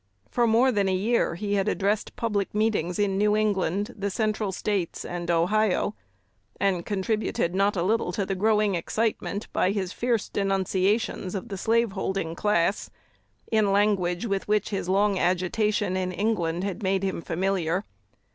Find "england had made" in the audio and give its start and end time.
16.11-17.03